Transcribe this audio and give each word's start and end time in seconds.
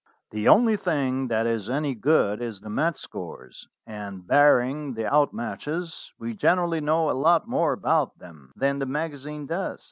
"The 0.31 0.47
only 0.47 0.77
thing 0.77 1.27
that 1.27 1.45
is 1.45 1.69
any 1.69 1.93
good 1.93 2.41
is 2.41 2.61
the 2.61 2.71
match 2.71 2.97
scores; 2.97 3.67
and, 3.85 4.25
barring 4.25 4.95
the 4.95 5.05
out 5.05 5.31
matches, 5.31 6.11
we 6.17 6.33
generally 6.33 6.81
know 6.81 7.11
a 7.11 7.11
lot 7.11 7.47
more 7.47 7.73
about 7.73 8.17
them 8.17 8.51
than 8.55 8.79
the 8.79 8.87
magazine 8.87 9.45
does. 9.45 9.77